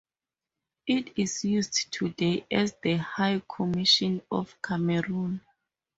[0.87, 5.41] It is used today as the High Commission of Cameroon.